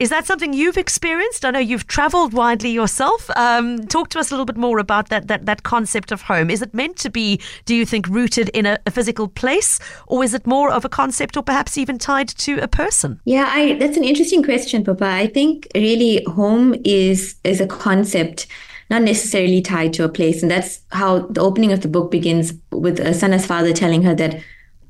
Is 0.00 0.08
that 0.08 0.24
something 0.24 0.54
you've 0.54 0.78
experienced? 0.78 1.44
I 1.44 1.50
know 1.50 1.58
you've 1.58 1.86
traveled 1.86 2.32
widely 2.32 2.70
yourself. 2.70 3.28
Um, 3.36 3.86
talk 3.86 4.08
to 4.08 4.18
us 4.18 4.30
a 4.30 4.34
little 4.34 4.46
bit 4.46 4.56
more 4.56 4.78
about 4.78 5.10
that, 5.10 5.28
that, 5.28 5.44
that 5.44 5.62
concept 5.62 6.10
of 6.10 6.22
home. 6.22 6.48
Is 6.48 6.62
it 6.62 6.72
meant 6.72 6.96
to 6.96 7.10
be, 7.10 7.38
do 7.66 7.74
you 7.74 7.84
think, 7.84 8.08
rooted 8.08 8.48
in 8.48 8.64
a, 8.64 8.78
a 8.86 8.90
physical 8.90 9.28
place, 9.28 9.78
or 10.06 10.24
is 10.24 10.32
it 10.32 10.46
more 10.46 10.72
of 10.72 10.86
a 10.86 10.88
concept 10.88 11.36
or 11.36 11.42
perhaps 11.42 11.76
even 11.76 11.98
tied 11.98 12.28
to 12.28 12.58
a 12.60 12.66
person? 12.66 13.20
Yeah, 13.26 13.46
I, 13.52 13.74
that's 13.74 13.98
an 13.98 14.04
interesting 14.04 14.42
question, 14.42 14.84
Papa. 14.84 15.04
I 15.04 15.26
think 15.26 15.68
really 15.74 16.24
home 16.24 16.74
is 16.82 17.36
is 17.44 17.60
a 17.60 17.66
concept 17.66 18.46
not 18.88 19.02
necessarily 19.02 19.60
tied 19.60 19.92
to 19.92 20.04
a 20.04 20.08
place. 20.08 20.42
And 20.42 20.50
that's 20.50 20.80
how 20.92 21.20
the 21.26 21.42
opening 21.42 21.72
of 21.72 21.82
the 21.82 21.88
book 21.88 22.10
begins 22.10 22.54
with 22.72 22.98
Sana's 23.14 23.46
father 23.46 23.72
telling 23.72 24.02
her 24.02 24.14
that 24.16 24.40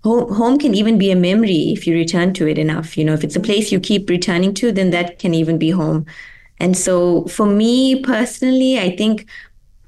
home, 0.04 0.32
home 0.32 0.58
can 0.58 0.74
even 0.74 0.98
be 0.98 1.10
a 1.10 1.16
memory 1.16 1.72
if 1.72 1.86
you 1.86 1.94
return 1.94 2.32
to 2.34 2.46
it 2.46 2.58
enough. 2.58 2.96
You 2.96 3.04
know, 3.04 3.14
if 3.14 3.24
it's 3.24 3.36
a 3.36 3.40
place 3.40 3.72
you 3.72 3.80
keep 3.80 4.08
returning 4.08 4.54
to, 4.54 4.72
then 4.72 4.90
that 4.90 5.18
can 5.18 5.34
even 5.34 5.58
be 5.58 5.70
home. 5.70 6.06
And 6.58 6.76
so 6.76 7.24
for 7.26 7.46
me 7.46 8.02
personally, 8.02 8.78
I 8.78 8.94
think 8.96 9.26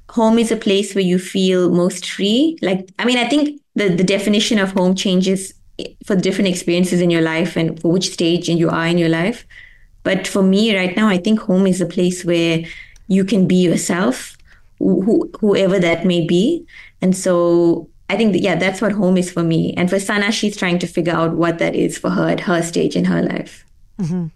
home 0.09 0.37
is 0.37 0.51
a 0.51 0.57
place 0.57 0.93
where 0.95 1.03
you 1.03 1.19
feel 1.19 1.71
most 1.71 2.09
free. 2.09 2.57
Like, 2.61 2.89
I 2.99 3.05
mean, 3.05 3.17
I 3.17 3.27
think 3.27 3.61
the, 3.75 3.89
the 3.89 4.03
definition 4.03 4.59
of 4.59 4.71
home 4.71 4.95
changes 4.95 5.53
for 6.05 6.15
different 6.15 6.49
experiences 6.49 7.01
in 7.01 7.09
your 7.09 7.21
life 7.21 7.55
and 7.55 7.79
for 7.81 7.91
which 7.91 8.11
stage 8.11 8.47
you 8.47 8.69
are 8.69 8.87
in 8.87 8.97
your 8.97 9.09
life. 9.09 9.45
But 10.03 10.27
for 10.27 10.43
me 10.43 10.75
right 10.75 10.95
now, 10.95 11.07
I 11.07 11.17
think 11.17 11.39
home 11.39 11.65
is 11.65 11.81
a 11.81 11.85
place 11.85 12.23
where 12.23 12.63
you 13.07 13.25
can 13.25 13.47
be 13.47 13.55
yourself, 13.55 14.37
wh- 14.79 15.25
whoever 15.39 15.79
that 15.79 16.05
may 16.05 16.25
be. 16.25 16.65
And 17.01 17.15
so 17.15 17.89
I 18.13 18.15
think 18.15 18.33
that, 18.33 18.43
yeah, 18.43 18.55
that's 18.55 18.79
what 18.79 18.91
home 18.91 19.17
is 19.17 19.31
for 19.31 19.41
me. 19.41 19.73
And 19.73 19.89
for 19.89 19.99
Sana, 19.99 20.31
she's 20.31 20.55
trying 20.55 20.77
to 20.79 20.87
figure 20.87 21.13
out 21.13 21.35
what 21.35 21.57
that 21.57 21.75
is 21.75 21.97
for 21.97 22.11
her 22.11 22.29
at 22.29 22.41
her 22.41 22.61
stage 22.61 22.95
in 22.95 23.05
her 23.05 23.23
life. 23.23 23.65
Mm-hmm. 23.99 24.27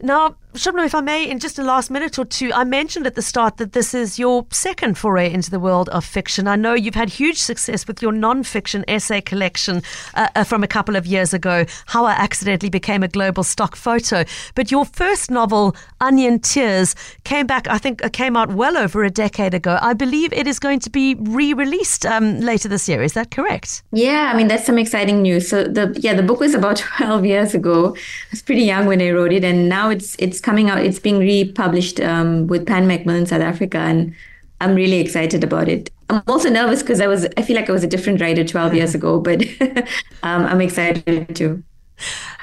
Now, 0.00 0.36
Shubnum, 0.54 0.86
if 0.86 0.94
I 0.94 1.00
may, 1.00 1.28
in 1.28 1.40
just 1.40 1.58
a 1.58 1.64
last 1.64 1.90
minute 1.90 2.16
or 2.16 2.24
two, 2.24 2.52
I 2.52 2.62
mentioned 2.62 3.08
at 3.08 3.16
the 3.16 3.22
start 3.22 3.56
that 3.56 3.72
this 3.72 3.92
is 3.92 4.20
your 4.20 4.46
second 4.52 4.96
foray 4.96 5.32
into 5.32 5.50
the 5.50 5.58
world 5.58 5.88
of 5.88 6.04
fiction. 6.04 6.46
I 6.46 6.54
know 6.54 6.74
you've 6.74 6.94
had 6.94 7.08
huge 7.08 7.38
success 7.38 7.88
with 7.88 8.00
your 8.00 8.12
non-fiction 8.12 8.84
essay 8.86 9.20
collection 9.20 9.82
uh, 10.14 10.28
uh, 10.36 10.44
from 10.44 10.62
a 10.62 10.68
couple 10.68 10.94
of 10.94 11.06
years 11.06 11.34
ago, 11.34 11.66
How 11.86 12.04
I 12.04 12.12
Accidentally 12.12 12.70
Became 12.70 13.02
a 13.02 13.08
Global 13.08 13.42
Stock 13.42 13.74
Photo. 13.74 14.22
But 14.54 14.70
your 14.70 14.84
first 14.84 15.28
novel, 15.28 15.74
Onion 16.00 16.38
Tears, 16.38 16.94
came 17.24 17.48
back, 17.48 17.66
I 17.66 17.78
think, 17.78 18.04
uh, 18.04 18.08
came 18.08 18.36
out 18.36 18.52
well 18.52 18.78
over 18.78 19.02
a 19.02 19.10
decade 19.10 19.54
ago. 19.54 19.76
I 19.82 19.92
believe 19.92 20.32
it 20.32 20.46
is 20.46 20.60
going 20.60 20.78
to 20.80 20.90
be 20.90 21.16
re-released 21.16 22.06
um, 22.06 22.38
later 22.38 22.68
this 22.68 22.88
year. 22.88 23.02
Is 23.02 23.14
that 23.14 23.32
correct? 23.32 23.82
Yeah, 23.90 24.30
I 24.32 24.36
mean, 24.36 24.46
that's 24.46 24.66
some 24.66 24.78
exciting 24.78 25.20
news. 25.20 25.48
So 25.48 25.64
the 25.64 25.98
yeah, 25.98 26.14
the 26.14 26.22
book 26.22 26.38
was 26.38 26.54
about 26.54 26.76
12 26.98 27.24
years 27.24 27.54
ago. 27.54 27.96
I 27.96 27.98
was 28.30 28.42
pretty 28.42 28.62
young 28.62 28.86
when 28.86 29.02
I 29.02 29.10
wrote 29.10 29.32
it, 29.32 29.42
and 29.42 29.68
now 29.68 29.90
it's 29.90 30.14
it's 30.20 30.43
coming 30.44 30.68
out. 30.68 30.84
It's 30.84 30.98
being 30.98 31.18
republished 31.18 32.00
um, 32.00 32.46
with 32.46 32.66
Pan 32.66 32.86
Macmillan 32.86 33.26
South 33.26 33.40
Africa, 33.40 33.78
and 33.78 34.14
I'm 34.60 34.74
really 34.74 35.00
excited 35.00 35.42
about 35.42 35.68
it. 35.68 35.90
I'm 36.10 36.22
also 36.28 36.50
nervous 36.50 36.82
because 36.82 37.00
I 37.00 37.06
was 37.06 37.26
I 37.38 37.42
feel 37.42 37.56
like 37.56 37.68
I 37.68 37.72
was 37.72 37.82
a 37.82 37.88
different 37.88 38.20
writer 38.20 38.44
12 38.44 38.74
years 38.74 38.94
ago, 38.98 39.18
but 39.20 39.42
um, 40.22 40.44
I'm 40.44 40.60
excited 40.60 41.34
too. 41.34 41.62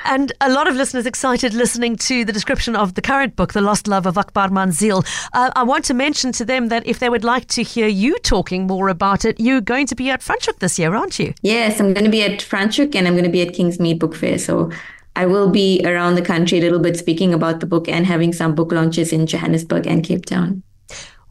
And 0.06 0.32
a 0.42 0.50
lot 0.50 0.68
of 0.68 0.76
listeners 0.76 1.06
excited 1.06 1.54
listening 1.54 1.96
to 1.98 2.26
the 2.26 2.32
description 2.32 2.76
of 2.76 2.96
the 2.96 3.02
current 3.02 3.36
book, 3.36 3.54
The 3.54 3.62
Lost 3.62 3.88
Love 3.88 4.08
of 4.08 4.18
Akbar 4.18 4.50
Manzil. 4.50 5.06
Uh, 5.34 5.52
I 5.56 5.62
want 5.62 5.86
to 5.86 5.94
mention 5.94 6.32
to 6.32 6.46
them 6.46 6.70
that 6.70 6.88
if 6.88 7.00
they 7.00 7.10
would 7.10 7.24
like 7.24 7.48
to 7.50 7.62
hear 7.62 7.88
you 7.88 8.18
talking 8.20 8.66
more 8.66 8.88
about 8.90 9.26
it, 9.26 9.40
you're 9.40 9.62
going 9.62 9.86
to 9.88 9.96
be 9.96 10.10
at 10.10 10.22
Franschhoek 10.22 10.58
this 10.60 10.80
year, 10.80 10.96
aren't 10.96 11.20
you? 11.20 11.34
Yes, 11.44 11.80
I'm 11.80 11.94
going 11.94 12.06
to 12.06 12.10
be 12.10 12.24
at 12.24 12.40
Franschhoek 12.40 12.96
and 12.96 13.08
I'm 13.08 13.14
going 13.14 13.26
to 13.26 13.30
be 13.30 13.42
at 13.42 13.54
Kingsmead 13.54 14.00
Book 14.00 14.16
Fair. 14.16 14.40
So 14.40 14.72
I 15.16 15.26
will 15.26 15.50
be 15.50 15.82
around 15.86 16.16
the 16.16 16.22
country 16.22 16.58
a 16.58 16.62
little 16.62 16.80
bit 16.80 16.98
speaking 16.98 17.34
about 17.34 17.60
the 17.60 17.66
book 17.66 17.88
and 17.88 18.06
having 18.06 18.34
some 18.34 18.56
book 18.56 18.72
launches 18.72 19.12
in 19.12 19.28
Johannesburg 19.28 19.86
and 19.86 20.04
Cape 20.04 20.26
Town. 20.26 20.64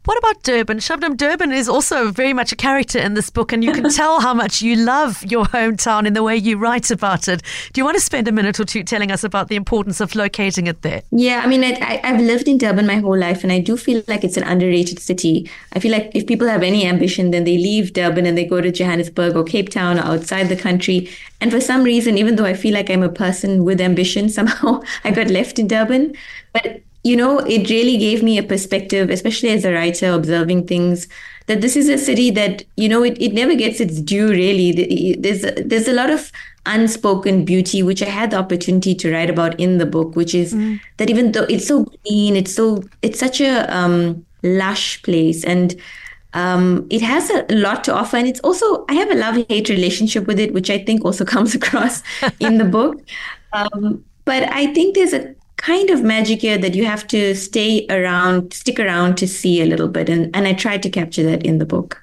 What 0.05 0.17
about 0.17 0.41
Durban? 0.41 0.79
Shubnum 0.79 1.15
Durban 1.15 1.51
is 1.51 1.69
also 1.69 2.09
very 2.09 2.33
much 2.33 2.51
a 2.51 2.55
character 2.55 2.97
in 2.97 3.13
this 3.13 3.29
book, 3.29 3.53
and 3.53 3.63
you 3.63 3.71
can 3.71 3.87
tell 3.93 4.19
how 4.19 4.33
much 4.33 4.59
you 4.61 4.75
love 4.75 5.23
your 5.23 5.45
hometown 5.45 6.07
in 6.07 6.13
the 6.13 6.23
way 6.23 6.35
you 6.35 6.57
write 6.57 6.89
about 6.89 7.27
it. 7.27 7.43
Do 7.71 7.79
you 7.79 7.85
want 7.85 7.97
to 7.97 8.03
spend 8.03 8.27
a 8.27 8.31
minute 8.31 8.59
or 8.59 8.65
two 8.65 8.83
telling 8.83 9.11
us 9.11 9.23
about 9.23 9.49
the 9.49 9.55
importance 9.55 10.01
of 10.01 10.15
locating 10.15 10.65
it 10.65 10.81
there? 10.81 11.03
Yeah, 11.11 11.41
I 11.43 11.47
mean, 11.47 11.63
I, 11.63 12.01
have 12.03 12.19
lived 12.19 12.47
in 12.47 12.57
Durban 12.57 12.87
my 12.87 12.95
whole 12.95 13.17
life, 13.17 13.43
and 13.43 13.51
I 13.51 13.59
do 13.59 13.77
feel 13.77 14.01
like 14.07 14.23
it's 14.23 14.37
an 14.37 14.43
underrated 14.43 14.97
city. 14.97 15.47
I 15.73 15.79
feel 15.79 15.91
like 15.91 16.09
if 16.15 16.25
people 16.25 16.47
have 16.47 16.63
any 16.63 16.87
ambition, 16.87 17.29
then 17.29 17.43
they 17.43 17.57
leave 17.57 17.93
Durban 17.93 18.25
and 18.25 18.35
they 18.35 18.45
go 18.45 18.59
to 18.59 18.71
Johannesburg 18.71 19.35
or 19.35 19.43
Cape 19.43 19.69
Town 19.69 19.99
or 19.99 20.03
outside 20.03 20.49
the 20.49 20.55
country. 20.55 21.11
And 21.41 21.51
for 21.51 21.61
some 21.61 21.83
reason, 21.83 22.17
even 22.17 22.37
though 22.37 22.45
I 22.45 22.55
feel 22.55 22.73
like 22.73 22.89
I'm 22.89 23.03
a 23.03 23.09
person 23.09 23.65
with 23.65 23.79
ambition, 23.79 24.29
somehow 24.39 24.81
I 25.03 25.11
got 25.11 25.27
left 25.27 25.59
in 25.59 25.67
Durban. 25.67 26.15
But 26.53 26.81
you 27.03 27.15
know, 27.15 27.39
it 27.39 27.69
really 27.69 27.97
gave 27.97 28.21
me 28.21 28.37
a 28.37 28.43
perspective, 28.43 29.09
especially 29.09 29.49
as 29.49 29.65
a 29.65 29.73
writer 29.73 30.11
observing 30.11 30.67
things, 30.67 31.07
that 31.47 31.61
this 31.61 31.75
is 31.75 31.89
a 31.89 31.97
city 31.97 32.29
that, 32.31 32.63
you 32.77 32.87
know, 32.87 33.03
it, 33.03 33.19
it 33.19 33.33
never 33.33 33.55
gets 33.55 33.79
its 33.79 33.99
due 33.99 34.29
really. 34.29 35.15
There's 35.15 35.43
a, 35.43 35.51
there's 35.63 35.87
a 35.87 35.93
lot 35.93 36.11
of 36.11 36.31
unspoken 36.65 37.43
beauty, 37.43 37.81
which 37.81 38.03
I 38.03 38.09
had 38.09 38.31
the 38.31 38.37
opportunity 38.37 38.93
to 38.95 39.11
write 39.11 39.29
about 39.29 39.59
in 39.59 39.79
the 39.79 39.85
book, 39.85 40.15
which 40.15 40.35
is 40.35 40.53
mm. 40.53 40.79
that 40.97 41.09
even 41.09 41.31
though 41.31 41.43
it's 41.43 41.67
so 41.67 41.85
green, 42.05 42.35
it's 42.35 42.53
so, 42.53 42.83
it's 43.01 43.19
such 43.19 43.41
a 43.41 43.75
um, 43.75 44.23
lush 44.43 45.01
place. 45.01 45.43
And 45.43 45.75
um, 46.33 46.85
it 46.91 47.01
has 47.01 47.31
a 47.31 47.45
lot 47.49 47.83
to 47.85 47.95
offer. 47.95 48.17
And 48.17 48.27
it's 48.27 48.39
also, 48.41 48.85
I 48.87 48.93
have 48.93 49.09
a 49.09 49.15
love 49.15 49.43
hate 49.49 49.69
relationship 49.69 50.27
with 50.27 50.39
it, 50.39 50.53
which 50.53 50.69
I 50.69 50.77
think 50.77 51.03
also 51.03 51.25
comes 51.35 51.55
across 51.55 52.03
in 52.39 52.57
the 52.57 52.65
book. 52.65 53.01
Um, 53.53 54.05
but 54.23 54.49
I 54.53 54.73
think 54.73 54.95
there's 54.95 55.11
a 55.11 55.35
kind 55.61 55.91
of 55.91 56.03
magic 56.03 56.41
here 56.41 56.57
that 56.57 56.73
you 56.73 56.85
have 56.85 57.07
to 57.07 57.35
stay 57.35 57.85
around, 57.89 58.53
stick 58.53 58.79
around 58.79 59.15
to 59.17 59.27
see 59.27 59.61
a 59.61 59.65
little 59.65 59.87
bit. 59.87 60.09
And, 60.09 60.35
and 60.35 60.47
I 60.47 60.53
tried 60.53 60.81
to 60.83 60.89
capture 60.89 61.23
that 61.23 61.45
in 61.45 61.59
the 61.59 61.65
book. 61.65 62.01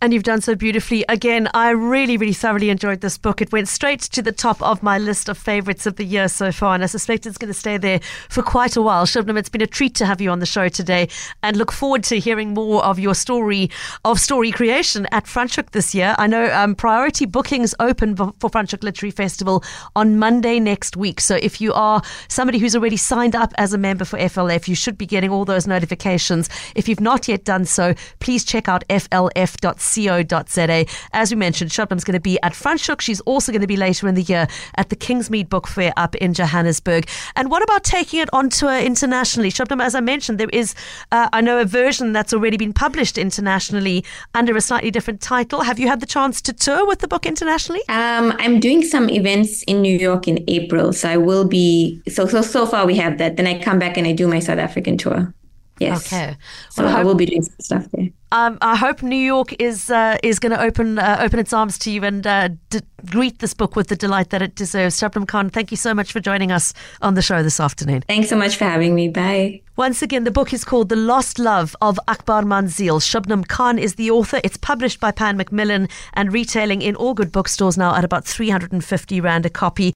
And 0.00 0.12
you've 0.12 0.22
done 0.22 0.42
so 0.42 0.54
beautifully. 0.54 1.02
Again, 1.08 1.48
I 1.54 1.70
really, 1.70 2.18
really 2.18 2.34
thoroughly 2.34 2.68
enjoyed 2.68 3.00
this 3.00 3.16
book. 3.16 3.40
It 3.40 3.52
went 3.52 3.68
straight 3.68 4.00
to 4.00 4.20
the 4.20 4.32
top 4.32 4.60
of 4.60 4.82
my 4.82 4.98
list 4.98 5.30
of 5.30 5.38
favourites 5.38 5.86
of 5.86 5.96
the 5.96 6.04
year 6.04 6.28
so 6.28 6.52
far, 6.52 6.74
and 6.74 6.82
I 6.82 6.86
suspect 6.86 7.24
it's 7.24 7.38
going 7.38 7.52
to 7.52 7.58
stay 7.58 7.78
there 7.78 8.00
for 8.28 8.42
quite 8.42 8.76
a 8.76 8.82
while. 8.82 9.06
Shubnum, 9.06 9.38
it's 9.38 9.48
been 9.48 9.62
a 9.62 9.66
treat 9.66 9.94
to 9.94 10.04
have 10.04 10.20
you 10.20 10.28
on 10.28 10.40
the 10.40 10.46
show 10.46 10.68
today, 10.68 11.08
and 11.42 11.56
look 11.56 11.72
forward 11.72 12.04
to 12.04 12.18
hearing 12.18 12.52
more 12.52 12.84
of 12.84 12.98
your 12.98 13.14
story 13.14 13.70
of 14.04 14.20
story 14.20 14.50
creation 14.50 15.06
at 15.10 15.24
Franschhoek 15.24 15.70
this 15.70 15.94
year. 15.94 16.14
I 16.18 16.26
know 16.26 16.52
um, 16.52 16.74
priority 16.74 17.24
bookings 17.24 17.74
open 17.80 18.14
for 18.14 18.50
Franschhoek 18.50 18.82
Literary 18.82 19.10
Festival 19.10 19.64
on 19.96 20.18
Monday 20.18 20.60
next 20.60 20.98
week. 20.98 21.18
So 21.18 21.36
if 21.36 21.62
you 21.62 21.72
are 21.72 22.02
somebody 22.28 22.58
who's 22.58 22.76
already 22.76 22.98
signed 22.98 23.34
up 23.34 23.54
as 23.56 23.72
a 23.72 23.78
member 23.78 24.04
for 24.04 24.18
FLF, 24.18 24.68
you 24.68 24.74
should 24.74 24.98
be 24.98 25.06
getting 25.06 25.30
all 25.30 25.46
those 25.46 25.66
notifications. 25.66 26.50
If 26.74 26.90
you've 26.90 27.00
not 27.00 27.26
yet 27.26 27.44
done 27.44 27.64
so, 27.64 27.94
please 28.20 28.44
check 28.44 28.68
out 28.68 28.84
flf.ca 28.90 29.93
co.za. 29.94 30.86
As 31.12 31.30
we 31.30 31.36
mentioned, 31.36 31.70
Shubnum's 31.70 32.04
going 32.04 32.14
to 32.14 32.20
be 32.20 32.40
at 32.42 32.52
Franschhoek. 32.52 33.00
She's 33.00 33.20
also 33.22 33.52
going 33.52 33.60
to 33.60 33.66
be 33.66 33.76
later 33.76 34.08
in 34.08 34.14
the 34.14 34.22
year 34.22 34.46
at 34.76 34.88
the 34.88 34.96
Kingsmead 34.96 35.48
Book 35.48 35.66
Fair 35.66 35.92
up 35.96 36.14
in 36.16 36.34
Johannesburg. 36.34 37.08
And 37.36 37.50
what 37.50 37.62
about 37.62 37.84
taking 37.84 38.20
it 38.20 38.28
on 38.32 38.48
tour 38.48 38.78
internationally? 38.78 39.50
Shubnum, 39.50 39.82
as 39.82 39.94
I 39.94 40.00
mentioned, 40.00 40.38
there 40.38 40.48
is, 40.50 40.74
uh, 41.12 41.28
I 41.32 41.40
know, 41.40 41.60
a 41.60 41.64
version 41.64 42.12
that's 42.12 42.32
already 42.32 42.56
been 42.56 42.72
published 42.72 43.18
internationally 43.18 44.04
under 44.34 44.56
a 44.56 44.60
slightly 44.60 44.90
different 44.90 45.20
title. 45.20 45.62
Have 45.62 45.78
you 45.78 45.88
had 45.88 46.00
the 46.00 46.06
chance 46.06 46.40
to 46.42 46.52
tour 46.52 46.86
with 46.86 47.00
the 47.00 47.08
book 47.08 47.26
internationally? 47.26 47.80
Um, 47.88 48.34
I'm 48.38 48.60
doing 48.60 48.82
some 48.82 49.08
events 49.08 49.62
in 49.64 49.82
New 49.82 49.96
York 49.96 50.28
in 50.28 50.44
April. 50.48 50.92
So 50.92 51.08
I 51.08 51.16
will 51.16 51.46
be, 51.46 52.00
so, 52.08 52.26
so, 52.26 52.42
so 52.42 52.66
far 52.66 52.86
we 52.86 52.96
have 52.96 53.18
that. 53.18 53.36
Then 53.36 53.46
I 53.46 53.60
come 53.60 53.78
back 53.78 53.96
and 53.96 54.06
I 54.06 54.12
do 54.12 54.26
my 54.26 54.38
South 54.40 54.58
African 54.58 54.96
tour. 54.96 55.32
Yes. 55.78 56.06
Okay. 56.06 56.36
So 56.70 56.86
I, 56.86 57.00
I 57.00 57.04
will 57.04 57.14
be 57.14 57.26
doing 57.26 57.42
some 57.42 57.56
stuff 57.60 57.90
there. 57.92 58.08
Um, 58.32 58.58
I 58.60 58.74
hope 58.74 59.02
New 59.02 59.14
York 59.14 59.54
is 59.60 59.90
uh, 59.90 60.18
is 60.22 60.38
going 60.40 60.50
to 60.50 60.60
open 60.60 60.98
uh, 60.98 61.18
open 61.20 61.38
its 61.38 61.52
arms 61.52 61.78
to 61.78 61.90
you 61.90 62.02
and 62.02 62.26
uh, 62.26 62.48
d- 62.70 62.80
greet 63.10 63.38
this 63.38 63.54
book 63.54 63.76
with 63.76 63.88
the 63.88 63.96
delight 63.96 64.30
that 64.30 64.42
it 64.42 64.56
deserves. 64.56 64.98
Shubnum 64.98 65.26
Khan, 65.26 65.50
thank 65.50 65.70
you 65.70 65.76
so 65.76 65.94
much 65.94 66.12
for 66.12 66.20
joining 66.20 66.50
us 66.50 66.72
on 67.00 67.14
the 67.14 67.22
show 67.22 67.42
this 67.42 67.60
afternoon. 67.60 68.02
Thanks 68.08 68.28
so 68.28 68.36
much 68.36 68.56
for 68.56 68.64
having 68.64 68.94
me. 68.94 69.08
Bye. 69.08 69.60
Once 69.76 70.02
again, 70.02 70.22
the 70.22 70.30
book 70.30 70.52
is 70.52 70.64
called 70.64 70.88
The 70.88 70.96
Lost 70.96 71.40
Love 71.40 71.74
of 71.80 71.98
Akbar 72.06 72.44
Manzil. 72.44 73.00
Shubnum 73.00 73.46
Khan 73.46 73.76
is 73.76 73.96
the 73.96 74.08
author. 74.10 74.40
It's 74.44 74.56
published 74.56 75.00
by 75.00 75.10
Pan 75.10 75.36
Macmillan 75.36 75.88
and 76.12 76.32
retailing 76.32 76.80
in 76.80 76.94
all 76.94 77.12
good 77.12 77.32
bookstores 77.32 77.76
now 77.76 77.92
at 77.96 78.04
about 78.04 78.24
350 78.24 79.20
Rand 79.20 79.46
a 79.46 79.50
copy. 79.50 79.92